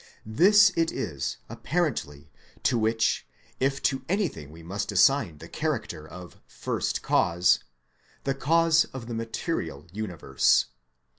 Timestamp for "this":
0.25-0.71